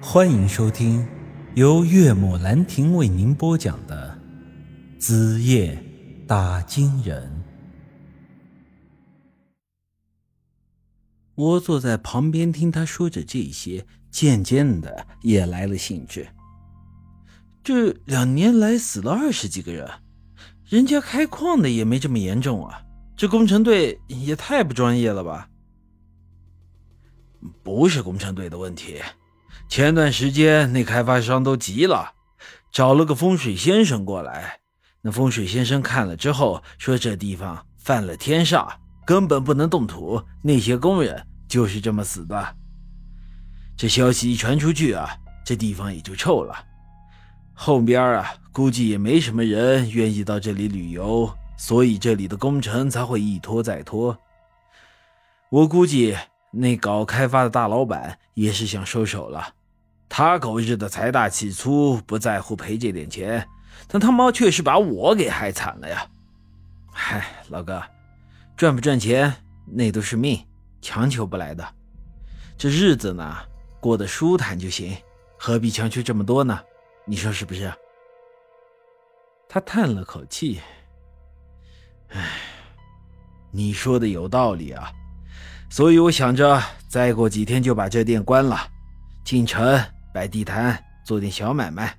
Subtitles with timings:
[0.00, 1.06] 欢迎收听
[1.54, 4.18] 由岳母兰亭为您播讲的
[5.00, 5.82] 《子夜
[6.26, 7.44] 打金人》。
[11.34, 16.28] 我坐在旁边听他说着这些，渐渐的也来了兴致。
[17.64, 19.90] 这两年来死了二十几个人，
[20.66, 22.82] 人家开矿的也没这么严重啊！
[23.16, 25.48] 这工程队也太不专业了吧？
[27.62, 29.00] 不是工程队的问题，
[29.68, 32.12] 前段时间那开发商都急了，
[32.72, 34.60] 找了个风水先生过来。
[35.02, 38.68] 那风水先生看了之后说，这地方犯了天煞。
[39.04, 42.56] 根本不能动土，那些工人就是这么死的。
[43.76, 45.08] 这消息一传出去啊，
[45.44, 46.52] 这地方也就臭了。
[47.54, 54.18] 后边啊，估计也没什么人愿意到这里旅游，所以这里的工程才会一拖再拖。
[55.50, 56.16] 我估计
[56.58, 59.54] 那搞开发的大老板也是想收手了。
[60.08, 63.46] 他狗日的财大气粗，不在乎赔这点钱，
[63.86, 66.08] 但他妈却是把我给害惨了呀！
[66.90, 67.82] 嗨，老哥。
[68.56, 69.34] 赚不赚钱，
[69.66, 70.42] 那都是命，
[70.80, 71.62] 强求不来的。
[72.56, 73.36] 这日子呢，
[73.80, 74.96] 过得舒坦就行，
[75.36, 76.58] 何必强求这么多呢？
[77.04, 77.70] 你说是不是？
[79.46, 80.60] 他叹了口气
[82.08, 82.40] ：“唉，
[83.50, 84.90] 你说的有道理啊。
[85.68, 88.58] 所以我想着，再过几天就把这店关了，
[89.24, 89.78] 进城
[90.12, 91.96] 摆地摊，做点小买卖。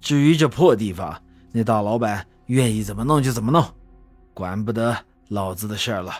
[0.00, 3.64] 至于这破地方，那大老板愿意怎么弄就怎么弄，
[4.34, 4.96] 管不得。”
[5.30, 6.12] 老子的事儿了。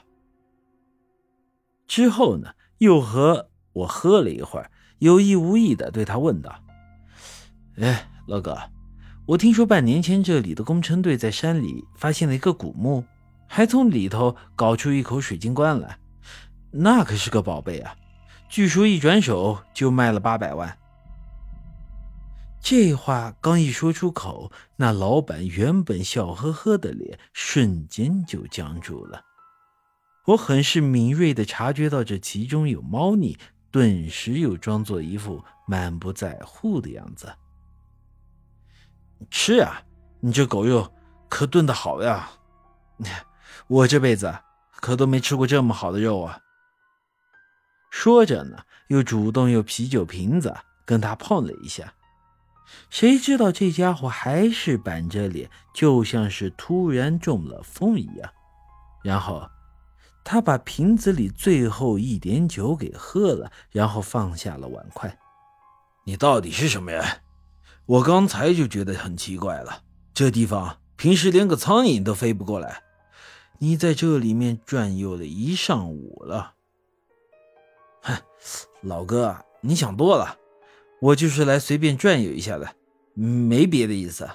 [1.88, 4.70] 之后呢，又和我喝了一会儿，
[5.00, 6.54] 有意无意的对他问道
[7.82, 8.56] ：“哎，老哥，
[9.26, 13.04] 我听说半年前这里的工程队在山里发现了一个古墓，
[13.48, 15.98] 还从里头搞出一口水晶棺来，
[16.72, 17.96] 那可是个宝贝啊！
[18.48, 20.76] 据说一转手就卖了八百万。”
[22.62, 29.25] 这话刚一说出口，那老板原本笑呵呵的脸瞬间就僵住了。
[30.26, 33.38] 我很是敏锐的察觉到这其中有猫腻，
[33.70, 37.32] 顿时又装作一副满不在乎的样子。
[39.31, 39.82] 吃啊，
[40.20, 40.92] 你这狗肉
[41.28, 42.31] 可炖的好呀！
[43.66, 44.38] 我这辈子
[44.72, 46.38] 可都没吃过这么好的肉啊！
[47.90, 48.58] 说着呢，
[48.88, 50.56] 又主动用啤酒瓶子
[50.86, 51.92] 跟他碰了一下。
[52.88, 58.30] 谁知道这家伙还是板着脸，就像是突然中了风一样。
[59.02, 59.48] 然后
[60.22, 65.18] 他把瓶子里最后一点酒给喝了，然后放下了碗筷。
[66.04, 67.04] 你到底是什么人？
[67.86, 69.82] 我刚才就觉得很奇怪了。
[70.14, 72.82] 这地方平时连个苍蝇都飞不过来，
[73.58, 76.54] 你在这里面转悠了一上午了。
[78.03, 78.16] 哼，
[78.83, 80.37] 老哥，你想多了。
[81.00, 82.75] 我就是来随便转悠一下的，
[83.15, 84.28] 没别的意思。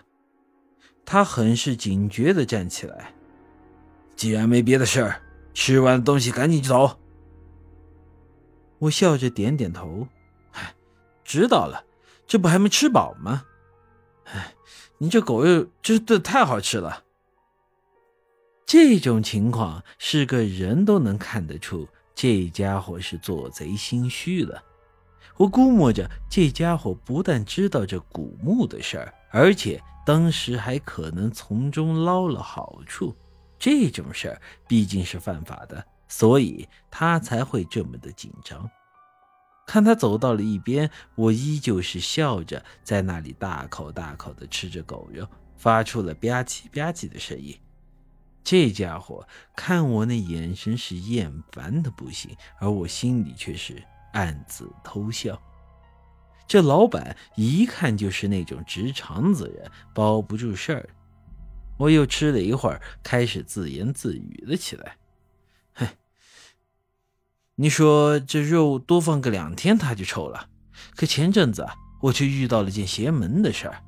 [1.05, 3.13] 他很是警觉地站起来。
[4.15, 5.21] 既然没别的事儿，
[5.53, 6.99] 吃完东西赶紧就走。
[8.79, 10.07] 我笑着点点头。
[10.53, 10.73] 哎，
[11.23, 11.85] 知道了，
[12.25, 13.43] 这不还没吃饱吗？
[14.25, 14.55] 哎，
[14.97, 17.03] 你这狗肉真的太好吃了。
[18.65, 24.63] 这种情况是个人都能看得出，这家伙是做贼心虚了。
[25.37, 33.13] 我估摸着这家伙不但知道这古墓的事儿，而且当时还可能从中捞了好处。
[33.59, 38.69] 这种事儿毕竟是犯法的，所以他才会这么的紧张。
[39.67, 45.27] 看他走到了一边，我依旧是笑着在那里大口大口的吃着狗肉，
[45.57, 47.57] 发出了吧唧吧唧的声音。
[48.45, 53.83] 这家伙看我那眼神是厌烦的不行，而我心里却是。
[54.13, 55.37] 暗自偷笑，
[56.47, 60.89] 这老板一看就是那种直肠子人，包不住事儿。
[61.77, 64.95] 我又吃了一会儿，开始自言自语了起来
[65.75, 65.85] ：“哼，
[67.55, 70.47] 你说这肉多放个两天它就臭了，
[70.95, 71.67] 可前阵子
[72.03, 73.83] 我却遇到了件邪门的事儿。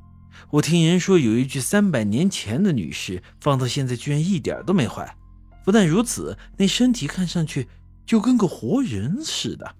[0.51, 5.17] 我听人说有一具三百年前的女尸，放到现在居然一点都没坏。
[5.65, 7.67] 不但如此，那身体看上去
[8.05, 9.75] 就跟个活人似的。”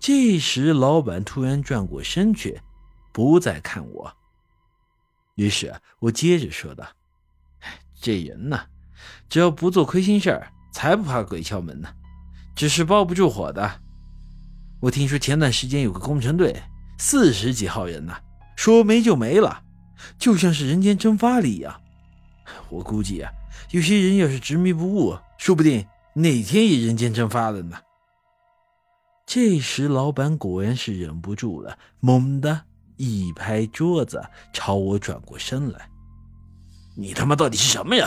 [0.00, 2.60] 这时，老板突然转过身去，
[3.12, 4.12] 不再看我。
[5.36, 6.84] 于是我接着说道
[8.00, 8.58] ：“这人呢，
[9.28, 11.88] 只要不做亏心事儿，才不怕鬼敲门呢。
[12.56, 13.80] 只是包不住火的。
[14.80, 16.60] 我听说前段时间有个工程队，
[16.98, 18.14] 四十几号人呢，
[18.56, 19.62] 说没就没了，
[20.18, 21.80] 就像是人间蒸发了一样。
[22.68, 23.30] 我估计啊，
[23.70, 27.78] 有些人要是执迷不悟，说不定哪天也人间蒸发了呢。”
[29.24, 32.62] 这时，老板果然是忍不住了，猛地
[32.96, 34.22] 一拍桌子，
[34.52, 35.88] 朝我转过身来
[36.96, 38.06] ：“你他妈到底是什么人？”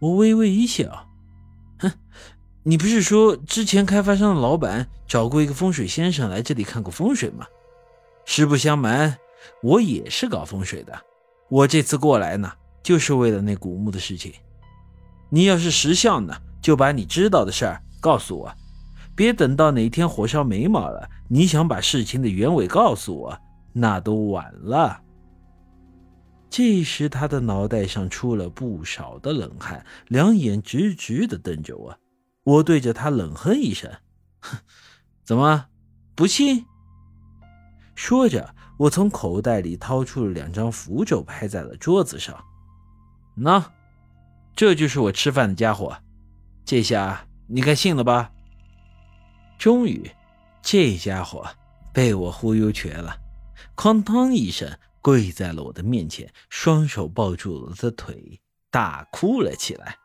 [0.00, 1.06] 我微微一笑
[1.78, 1.92] ：“哼，
[2.62, 7.46] 你不是说之前开发商的老板找过一个风水先生来这里看过风水吗？
[8.24, 9.18] 实不相瞒，
[9.62, 10.98] 我也是搞风水的。
[11.48, 14.32] 我这次过来呢，就是为了那古墓的事情。
[15.30, 18.52] 你要是识相呢，就把你知道的事儿告诉我。”
[19.16, 23.38] 别等到哪天火烧眉毛了，你想把事情的原委告诉我，
[23.72, 25.00] 那都晚了。
[26.50, 31.96] 这时，他的脑袋上出了不少的冷汗，两眼直直的瞪着我。
[32.42, 33.88] 我对着他冷哼一声
[34.42, 34.58] ：“哼，
[35.22, 35.66] 怎么
[36.16, 36.66] 不信？”
[37.94, 42.44] 说着，我从口袋里掏出了两张符咒，拍在了桌子上。
[43.36, 43.72] 那，
[44.56, 45.96] 这就是我吃饭的家伙。
[46.64, 48.32] 这下你该信了吧？
[49.58, 50.10] 终于，
[50.62, 51.46] 这家伙
[51.92, 53.18] 被我忽悠瘸了，
[53.76, 59.96] 哐当一声跪在了我的面前，双手抱住了我的腿，大哭了起来。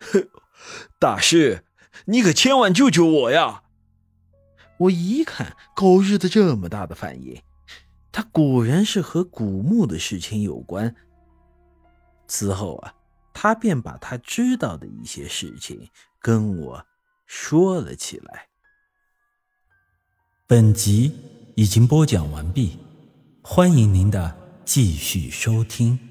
[0.98, 1.64] 大师，
[2.06, 3.62] 你可千万救救我呀！
[4.80, 7.42] 我一看，狗日的这么大的反应，
[8.10, 10.96] 他果然是和古墓的事情有关。
[12.26, 12.94] 此后啊，
[13.34, 16.86] 他便把他知道的一些事情跟我
[17.26, 18.48] 说了起来。
[20.46, 21.12] 本集
[21.56, 22.78] 已经播讲完毕，
[23.42, 24.34] 欢迎您的
[24.64, 26.09] 继续收听。